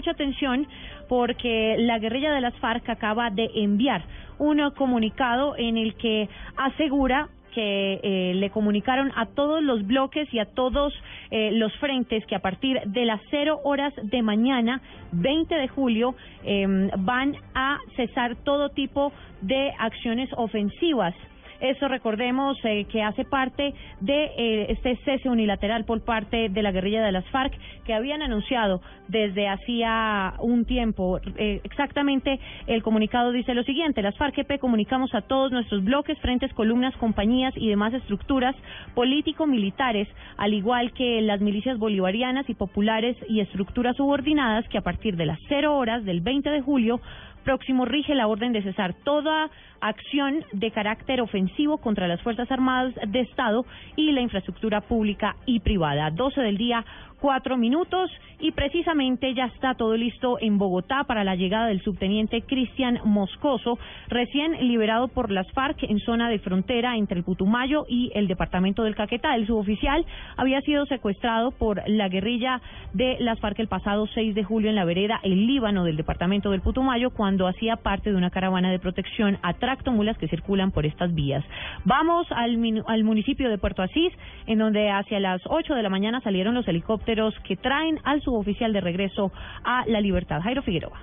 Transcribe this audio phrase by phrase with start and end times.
[0.00, 0.66] mucha atención
[1.10, 4.02] porque la guerrilla de las FARC acaba de enviar
[4.38, 6.26] un comunicado en el que
[6.56, 10.94] asegura que eh, le comunicaron a todos los bloques y a todos
[11.30, 14.80] eh, los frentes que a partir de las cero horas de mañana,
[15.12, 16.14] 20 de julio,
[16.44, 19.12] eh, van a cesar todo tipo
[19.42, 21.14] de acciones ofensivas
[21.60, 26.72] eso recordemos eh, que hace parte de eh, este cese unilateral por parte de la
[26.72, 27.52] guerrilla de las FARC
[27.84, 31.20] que habían anunciado desde hacía un tiempo.
[31.36, 36.52] Eh, exactamente el comunicado dice lo siguiente, las FARC-EP comunicamos a todos nuestros bloques, frentes,
[36.54, 38.56] columnas, compañías y demás estructuras
[38.94, 45.16] político-militares, al igual que las milicias bolivarianas y populares y estructuras subordinadas que a partir
[45.16, 47.00] de las cero horas del 20 de julio
[47.44, 49.50] próximo rige la orden de cesar toda
[49.80, 51.49] acción de carácter ofensivo
[51.80, 53.64] contra las Fuerzas Armadas de Estado
[53.96, 56.10] y la infraestructura pública y privada.
[56.10, 56.84] 12 del día,
[57.20, 62.42] cuatro minutos y precisamente ya está todo listo en Bogotá para la llegada del subteniente
[62.42, 63.78] Cristian Moscoso,
[64.08, 68.82] recién liberado por las FARC en zona de frontera entre el Putumayo y el departamento
[68.82, 69.36] del Caquetá.
[69.36, 72.62] El suboficial había sido secuestrado por la guerrilla
[72.94, 76.50] de las FARC el pasado 6 de julio en la vereda El Líbano del departamento
[76.50, 80.86] del Putumayo cuando hacía parte de una caravana de protección a tractomulas que circulan por
[80.86, 81.44] estas vías.
[81.84, 84.12] Vamos al, al municipio de Puerto Asís,
[84.46, 87.09] en donde hacia las 8 de la mañana salieron los helicópteros
[87.44, 89.32] que traen al suboficial de regreso
[89.64, 90.40] a la libertad.
[90.42, 90.98] Jairo Figueroa.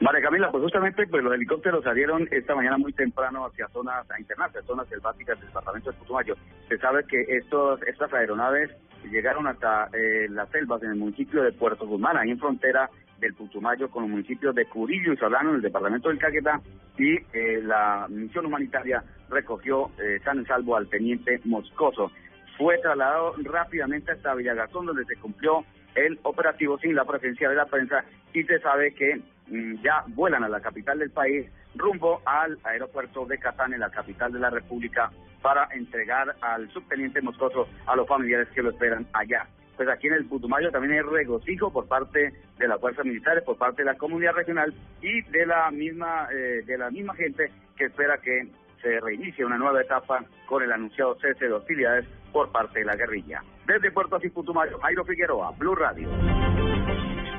[0.00, 4.64] María Camila, pues justamente pues los helicópteros salieron esta mañana muy temprano hacia zonas internacionales,
[4.66, 6.36] zonas selváticas del departamento de Putumayo.
[6.68, 8.70] Se sabe que estos estas aeronaves
[9.10, 13.34] llegaron hasta eh, las selvas en el municipio de Puerto Guzmán, ahí en frontera del
[13.34, 16.62] Putumayo con los municipios de Curillo y Solano en el departamento del Caquetá
[16.96, 22.10] y eh, la misión humanitaria recogió eh, san y salvo al teniente Moscoso
[22.60, 27.64] fue trasladado rápidamente hasta Villagazón, donde se cumplió el operativo sin la presencia de la
[27.64, 32.58] prensa y se sabe que mm, ya vuelan a la capital del país rumbo al
[32.64, 37.96] aeropuerto de Catán, en la capital de la República, para entregar al subteniente Moscoso a
[37.96, 39.46] los familiares que lo esperan allá.
[39.78, 43.56] Pues aquí en el Putumayo también hay regocijo por parte de las fuerzas militares, por
[43.56, 47.86] parte de la comunidad regional y de la misma eh, de la misma gente que
[47.86, 48.46] espera que
[48.82, 52.96] se reinicie una nueva etapa con el anunciado cese de hostilidades por parte de la
[52.96, 53.42] guerrilla.
[53.66, 56.08] Desde Puerto Asís Putumayo, Jairo Figueroa, Blue Radio.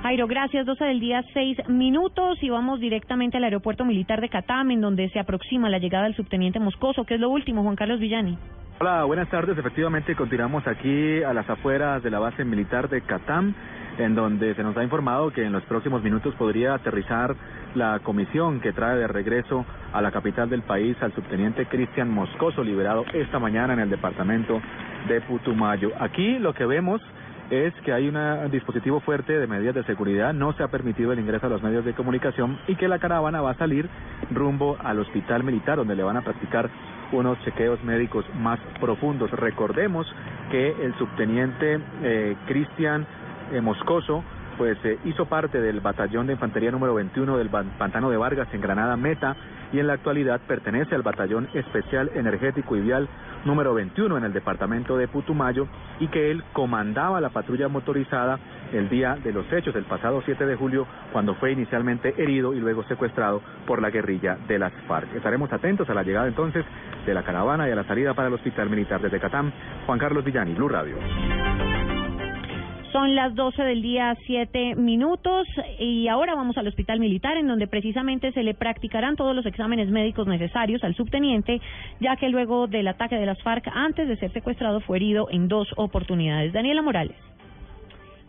[0.02, 0.66] Jairo, gracias.
[0.66, 5.10] 12 del día, 6 minutos y vamos directamente al aeropuerto militar de Catam, en donde
[5.10, 7.06] se aproxima la llegada del subteniente Moscoso.
[7.06, 8.38] ¿Qué es lo último, Juan Carlos Villani?
[8.80, 9.56] Hola, buenas tardes.
[9.56, 13.54] Efectivamente, continuamos aquí a las afueras de la base militar de Catam,
[13.98, 17.36] en donde se nos ha informado que en los próximos minutos podría aterrizar
[17.76, 22.64] la comisión que trae de regreso a la capital del país al subteniente Cristian Moscoso,
[22.64, 24.62] liberado esta mañana en el departamento
[25.08, 25.92] de Putumayo.
[26.00, 27.02] Aquí lo que vemos
[27.50, 31.20] es que hay un dispositivo fuerte de medidas de seguridad, no se ha permitido el
[31.20, 33.90] ingreso a los medios de comunicación y que la caravana va a salir
[34.32, 36.70] rumbo al hospital militar donde le van a practicar
[37.12, 39.30] unos chequeos médicos más profundos.
[39.32, 40.08] Recordemos
[40.50, 43.06] que el subteniente eh, Cristian
[43.60, 44.24] Moscoso
[44.58, 48.62] pues eh, hizo parte del batallón de infantería número 21 del Pantano de Vargas en
[48.62, 49.36] Granada Meta
[49.74, 53.08] y en la actualidad pertenece al batallón especial energético y vial
[53.46, 55.68] número 21 en el departamento de Putumayo
[56.00, 58.38] y que él comandaba la patrulla motorizada
[58.72, 62.60] el día de los hechos, el pasado 7 de julio, cuando fue inicialmente herido y
[62.60, 65.16] luego secuestrado por la guerrilla de las FARC.
[65.16, 66.66] Estaremos atentos a la llegada entonces
[67.06, 69.52] de la caravana y a la salida para el Hospital Militar desde Catam.
[69.88, 70.98] Juan Carlos Villani, Blue Radio.
[72.92, 75.48] Son las 12 del día, 7 minutos,
[75.80, 79.90] y ahora vamos al hospital militar, en donde precisamente se le practicarán todos los exámenes
[79.90, 81.62] médicos necesarios al subteniente,
[82.02, 85.48] ya que luego del ataque de las FARC, antes de ser secuestrado, fue herido en
[85.48, 86.52] dos oportunidades.
[86.52, 87.16] Daniela Morales.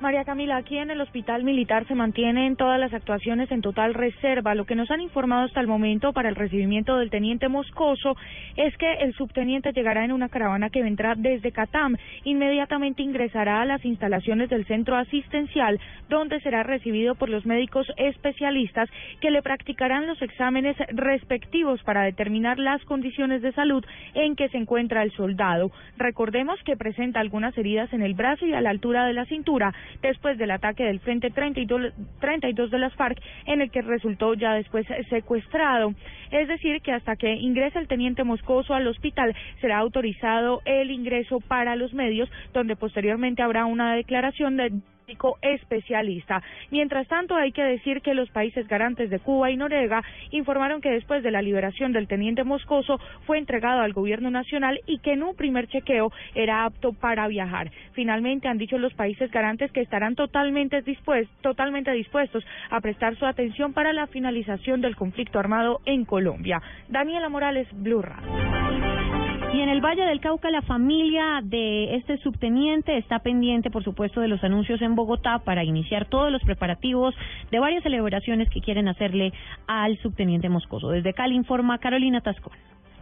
[0.03, 4.57] María Camila, aquí en el Hospital Militar se mantienen todas las actuaciones en total reserva.
[4.57, 8.17] Lo que nos han informado hasta el momento para el recibimiento del teniente Moscoso
[8.57, 11.97] es que el subteniente llegará en una caravana que vendrá desde Catam.
[12.25, 18.91] Inmediatamente ingresará a las instalaciones del centro asistencial, donde será recibido por los médicos especialistas
[19.21, 23.85] que le practicarán los exámenes respectivos para determinar las condiciones de salud
[24.15, 25.71] en que se encuentra el soldado.
[25.97, 29.73] Recordemos que presenta algunas heridas en el brazo y a la altura de la cintura
[30.01, 34.55] después del ataque del Frente 32, 32 de las FARC, en el que resultó ya
[34.55, 35.95] después secuestrado.
[36.31, 41.41] Es decir, que hasta que ingrese el teniente Moscoso al hospital será autorizado el ingreso
[41.41, 44.73] para los medios, donde posteriormente habrá una declaración de
[45.43, 46.43] especialista.
[46.71, 50.91] Mientras tanto, hay que decir que los países garantes de Cuba y Noruega informaron que
[50.91, 55.23] después de la liberación del teniente Moscoso fue entregado al gobierno nacional y que en
[55.23, 57.71] un primer chequeo era apto para viajar.
[57.93, 63.27] Finalmente han dicho los países garantes que estarán totalmente, dispuestos, totalmente dispuestos a prestar su
[63.27, 66.61] atención para la finalización del conflicto armado en Colombia.
[66.89, 68.03] Daniela Morales, Blue
[69.53, 74.21] y en el Valle del Cauca, la familia de este subteniente está pendiente, por supuesto,
[74.21, 77.15] de los anuncios en Bogotá para iniciar todos los preparativos
[77.51, 79.33] de varias celebraciones que quieren hacerle
[79.67, 80.89] al subteniente Moscoso.
[80.89, 82.53] Desde Cali informa Carolina Tascón.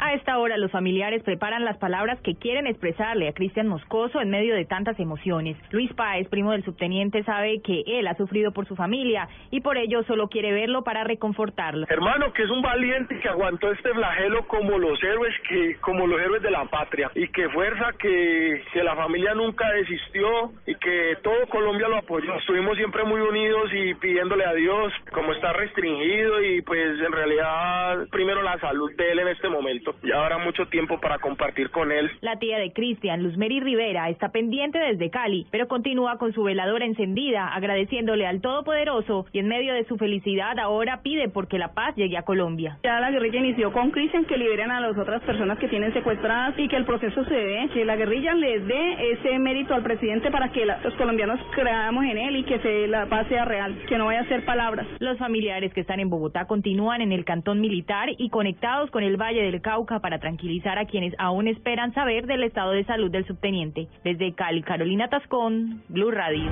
[0.02, 4.30] A esta hora los familiares preparan las palabras que quieren expresarle a Cristian Moscoso en
[4.30, 5.58] medio de tantas emociones.
[5.72, 9.76] Luis Páez, primo del subteniente, sabe que él ha sufrido por su familia y por
[9.76, 11.84] ello solo quiere verlo para reconfortarlo.
[11.90, 16.18] Hermano, que es un valiente que aguantó este flagelo como los héroes que como los
[16.18, 21.18] héroes de la patria y que fuerza que, que la familia nunca desistió y que
[21.22, 22.36] todo Colombia lo apoyó.
[22.36, 28.08] Estuvimos siempre muy unidos y pidiéndole a Dios como está restringido y pues en realidad
[28.10, 31.92] primero la salud de él en este momento y habrá mucho tiempo para compartir con
[31.92, 32.10] él.
[32.20, 36.84] La tía de Cristian, Luzmeri Rivera, está pendiente desde Cali, pero continúa con su veladora
[36.84, 41.94] encendida, agradeciéndole al Todopoderoso y en medio de su felicidad ahora pide porque la paz
[41.96, 42.78] llegue a Colombia.
[42.82, 46.58] Ya la guerrilla inició con Cristian que liberen a las otras personas que tienen secuestradas
[46.58, 50.30] y que el proceso se dé, que la guerrilla les dé ese mérito al presidente
[50.30, 53.98] para que los colombianos creamos en él y que se, la paz sea real, que
[53.98, 54.86] no vaya a ser palabras.
[54.98, 59.16] Los familiares que están en Bogotá continúan en el cantón militar y conectados con el
[59.16, 63.26] Valle del Cauca para tranquilizar a quienes aún esperan saber del estado de salud del
[63.26, 63.88] subteniente.
[64.04, 66.50] Desde Cali, Carolina Tascón, Blue Radio.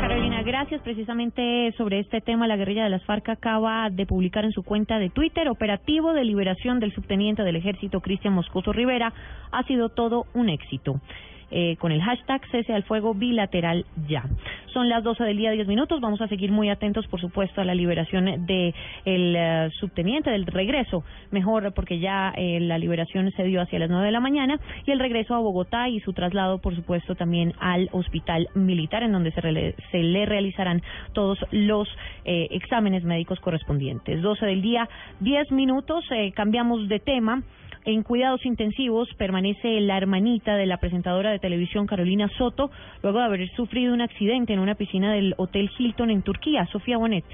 [0.00, 0.80] Carolina, gracias.
[0.82, 4.98] Precisamente sobre este tema, la guerrilla de las FARC acaba de publicar en su cuenta
[4.98, 9.12] de Twitter operativo de liberación del subteniente del ejército Cristian Moscoso Rivera.
[9.52, 11.00] Ha sido todo un éxito
[11.50, 14.24] eh, con el hashtag cese al fuego bilateral ya.
[14.72, 16.00] Son las 12 del día, 10 minutos.
[16.00, 18.74] Vamos a seguir muy atentos, por supuesto, a la liberación de
[19.04, 23.90] el eh, subteniente, del regreso, mejor porque ya eh, la liberación se dio hacia las
[23.90, 27.54] 9 de la mañana y el regreso a Bogotá y su traslado, por supuesto, también
[27.58, 30.82] al hospital militar, en donde se, se le realizarán
[31.12, 31.88] todos los
[32.24, 34.22] eh, exámenes médicos correspondientes.
[34.22, 34.88] 12 del día,
[35.20, 36.04] 10 minutos.
[36.10, 37.42] Eh, cambiamos de tema.
[37.86, 42.70] En cuidados intensivos permanece la hermanita de la presentadora de televisión Carolina Soto,
[43.02, 46.66] luego de haber sufrido un accidente en una piscina del Hotel Hilton en Turquía.
[46.66, 47.24] Sofía Bonet.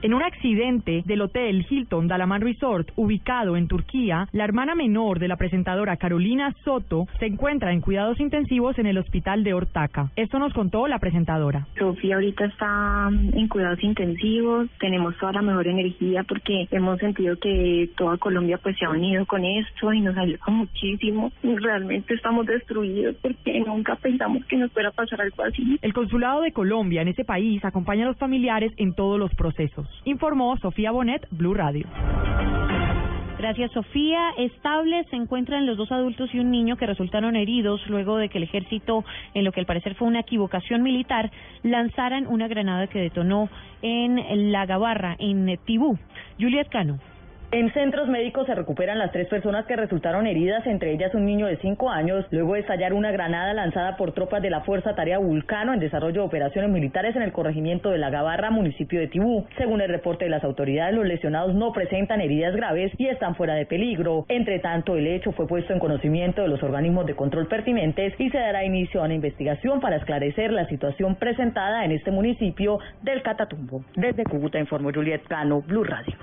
[0.00, 5.26] En un accidente del hotel Hilton Dalaman Resort, ubicado en Turquía, la hermana menor de
[5.26, 10.12] la presentadora Carolina Soto se encuentra en cuidados intensivos en el hospital de Ortaca.
[10.14, 11.66] Esto nos contó la presentadora.
[11.76, 17.90] Sofía ahorita está en cuidados intensivos, tenemos toda la mejor energía porque hemos sentido que
[17.96, 21.32] toda Colombia pues se ha unido con esto y nos ayuda muchísimo.
[21.42, 25.76] Realmente estamos destruidos porque nunca pensamos que nos fuera a pasar algo así.
[25.82, 29.87] El consulado de Colombia en ese país acompaña a los familiares en todos los procesos
[30.04, 31.86] informó Sofía Bonet, Blue Radio.
[33.38, 34.30] Gracias, Sofía.
[34.36, 38.38] Estables se encuentran los dos adultos y un niño que resultaron heridos luego de que
[38.38, 41.30] el ejército, en lo que al parecer fue una equivocación militar,
[41.62, 43.48] lanzaran una granada que detonó
[43.80, 45.96] en La Gabarra, en Tibú.
[46.40, 46.98] Juliet Cano.
[47.50, 51.46] En centros médicos se recuperan las tres personas que resultaron heridas, entre ellas un niño
[51.46, 55.16] de cinco años, luego de estallar una granada lanzada por tropas de la Fuerza Tarea
[55.16, 59.46] Vulcano en desarrollo de operaciones militares en el corregimiento de La Gabarra, municipio de Tibú.
[59.56, 63.54] Según el reporte de las autoridades, los lesionados no presentan heridas graves y están fuera
[63.54, 64.26] de peligro.
[64.28, 68.28] Entre tanto, el hecho fue puesto en conocimiento de los organismos de control pertinentes y
[68.28, 73.22] se dará inicio a una investigación para esclarecer la situación presentada en este municipio del
[73.22, 73.84] Catatumbo.
[73.96, 76.14] Desde Cúcuta informó Juliet Cano, Blue Radio.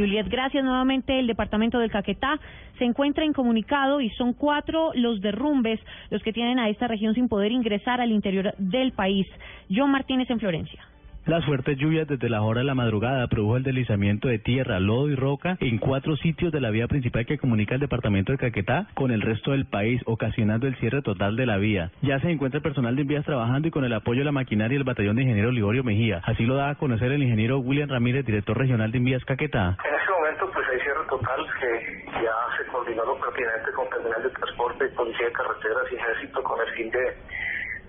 [0.00, 1.18] Juliet, gracias nuevamente.
[1.18, 2.40] El departamento del Caquetá
[2.78, 5.78] se encuentra incomunicado y son cuatro los derrumbes
[6.10, 9.26] los que tienen a esta región sin poder ingresar al interior del país.
[9.70, 10.89] John Martínez en Florencia.
[11.30, 15.08] Las fuertes lluvias desde la hora de la madrugada produjo el deslizamiento de tierra, lodo
[15.08, 18.88] y roca en cuatro sitios de la vía principal que comunica el departamento de Caquetá
[18.94, 21.92] con el resto del país, ocasionando el cierre total de la vía.
[22.02, 24.74] Ya se encuentra el personal de envías trabajando y con el apoyo de la maquinaria
[24.74, 26.20] y el batallón de ingeniero Liborio Mejía.
[26.24, 29.76] Así lo da a conocer el ingeniero William Ramírez, director regional de envías Caquetá.
[29.86, 34.20] En este momento pues hay cierre total que ya se coordinó lo pertinente con terminal
[34.20, 37.14] de transporte, policía de carreteras y ejército con el fin de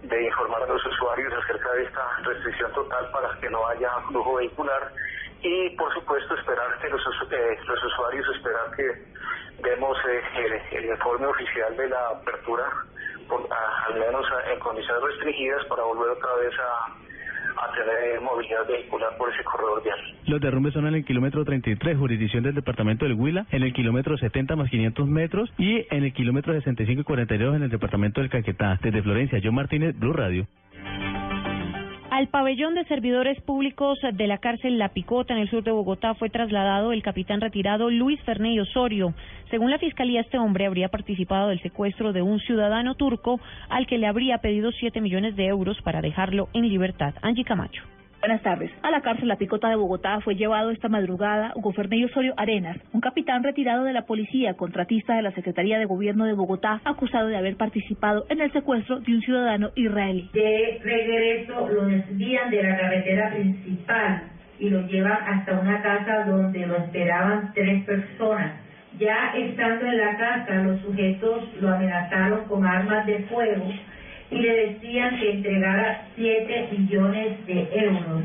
[0.03, 4.35] de informar a los usuarios acerca de esta restricción total para que no haya flujo
[4.35, 4.91] vehicular
[5.41, 9.05] y por supuesto esperar que los, eh, los usuarios esperar que
[9.61, 12.65] demos eh, el, informe oficial de la apertura
[13.87, 17.10] al menos en condiciones restringidas para volver otra vez a
[17.71, 19.99] tener movilidad vehicular por ese corredor vial.
[20.25, 24.17] Los derrumbes son en el kilómetro 33, jurisdicción del departamento del Huila, en el kilómetro
[24.17, 28.29] 70 más 500 metros y en el kilómetro 65 y 42 en el departamento del
[28.29, 28.79] Caquetá.
[28.81, 30.47] Desde Florencia, John Martínez, Blue Radio.
[32.21, 36.13] Al pabellón de servidores públicos de la cárcel La Picota en el sur de Bogotá
[36.13, 39.15] fue trasladado el capitán retirado Luis Ferney Osorio.
[39.49, 43.97] Según la fiscalía, este hombre habría participado del secuestro de un ciudadano turco al que
[43.97, 47.15] le habría pedido 7 millones de euros para dejarlo en libertad.
[47.23, 47.81] Angie Camacho.
[48.21, 48.69] Buenas tardes.
[48.83, 52.77] A la cárcel La Picota de Bogotá fue llevado esta madrugada Hugo Ferney Osorio Arenas,
[52.93, 57.29] un capitán retirado de la policía, contratista de la Secretaría de Gobierno de Bogotá, acusado
[57.29, 60.29] de haber participado en el secuestro de un ciudadano israelí.
[60.33, 64.23] De regreso lo desvían de la carretera principal
[64.59, 68.53] y lo llevan hasta una casa donde lo esperaban tres personas.
[68.99, 73.65] Ya estando en la casa, los sujetos lo amenazaron con armas de fuego
[74.31, 78.23] y le decían que entregara 7 millones de euros.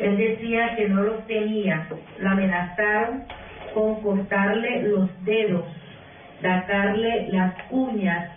[0.00, 1.88] Él decía que no los tenía.
[2.20, 3.24] La amenazaron
[3.72, 5.64] con cortarle los dedos,
[6.42, 8.30] sacarle las uñas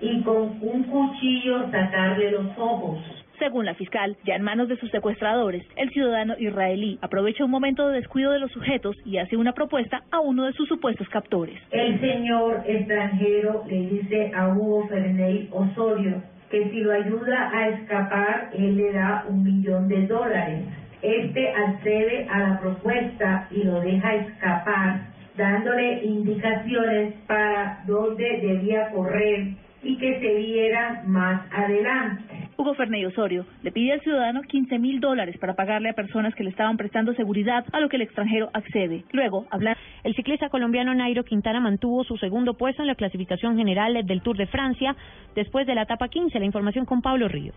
[0.00, 2.98] y con un cuchillo sacarle los ojos.
[3.38, 7.88] Según la fiscal, ya en manos de sus secuestradores, el ciudadano israelí aprovecha un momento
[7.88, 11.56] de descuido de los sujetos y hace una propuesta a uno de sus supuestos captores.
[11.70, 16.20] El señor extranjero le dice a Hugo Ferney Osorio
[16.50, 20.62] que si lo ayuda a escapar, él le da un millón de dólares.
[21.02, 25.00] Este accede a la propuesta y lo deja escapar,
[25.36, 32.48] dándole indicaciones para dónde debía correr y que se viera más adelante.
[32.56, 36.42] Hugo Ferney Osorio le pide al ciudadano 15 mil dólares para pagarle a personas que
[36.42, 39.04] le estaban prestando seguridad, a lo que el extranjero accede.
[39.12, 39.76] Luego, hablar.
[40.02, 44.36] El ciclista colombiano Nairo Quintana mantuvo su segundo puesto en la clasificación general del Tour
[44.36, 44.96] de Francia
[45.34, 46.38] después de la etapa 15.
[46.38, 47.56] La información con Pablo Ríos.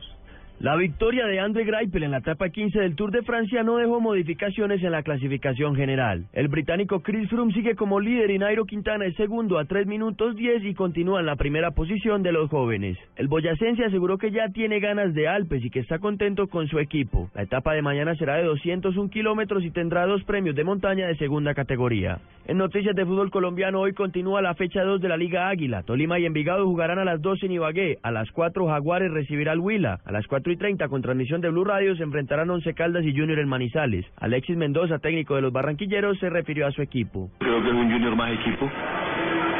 [0.61, 3.99] La victoria de André Greipel en la etapa 15 del Tour de Francia no dejó
[3.99, 6.27] modificaciones en la clasificación general.
[6.33, 10.35] El británico Chris Froome sigue como líder y Nairo Quintana es segundo a 3 minutos
[10.35, 12.95] 10 y continúa en la primera posición de los jóvenes.
[13.15, 16.77] El boyacense aseguró que ya tiene ganas de Alpes y que está contento con su
[16.77, 17.31] equipo.
[17.33, 21.15] La etapa de mañana será de 201 kilómetros y tendrá dos premios de montaña de
[21.15, 22.19] segunda categoría.
[22.45, 25.83] En noticias de fútbol colombiano, hoy continúa la fecha 2 de la Liga Águila.
[25.83, 27.97] Tolima y Envigado jugarán a las 12 en Ibagué.
[28.03, 29.99] A las 4 Jaguares recibirá al Huila.
[30.05, 33.15] A las 4 y 30 con transmisión de Blue Radio se enfrentarán Once Caldas y
[33.15, 34.05] Junior en Manizales.
[34.17, 37.29] Alexis Mendoza, técnico de los barranquilleros, se refirió a su equipo.
[37.39, 38.69] Creo que es un Junior más equipo,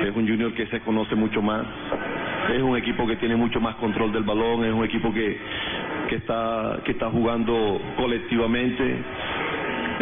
[0.04, 1.66] es un Junior que se conoce mucho más,
[2.54, 5.38] es un equipo que tiene mucho más control del balón, es un equipo que,
[6.10, 8.98] que, está, que está jugando colectivamente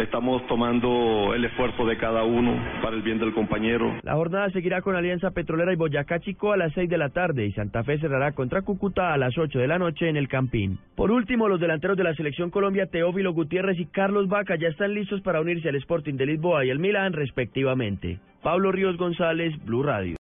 [0.00, 3.98] Estamos tomando el esfuerzo de cada uno para el bien del compañero.
[4.02, 7.44] La jornada seguirá con Alianza Petrolera y Boyacá Chico a las 6 de la tarde
[7.44, 10.78] y Santa Fe cerrará contra Cúcuta a las 8 de la noche en el Campín.
[10.96, 14.94] Por último, los delanteros de la selección Colombia, Teófilo Gutiérrez y Carlos Vaca, ya están
[14.94, 18.18] listos para unirse al Sporting de Lisboa y el Milán respectivamente.
[18.42, 20.16] Pablo Ríos González, Blue Radio.